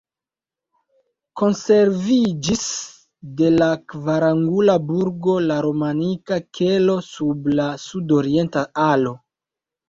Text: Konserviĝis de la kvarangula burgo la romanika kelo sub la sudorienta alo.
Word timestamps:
Konserviĝis 1.41 2.63
de 3.41 3.51
la 3.57 3.67
kvarangula 3.93 4.77
burgo 4.93 5.35
la 5.53 5.59
romanika 5.67 6.39
kelo 6.61 6.97
sub 7.11 7.47
la 7.61 7.69
sudorienta 7.85 8.65
alo. 8.89 9.15